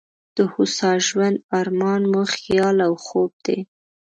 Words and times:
د 0.35 0.37
هوسا 0.51 0.91
ژوند 1.07 1.35
ارمان 1.59 2.01
مو 2.11 2.21
خیال 2.35 2.77
او 2.87 2.93
خوب 3.05 3.31
دی. 3.45 3.59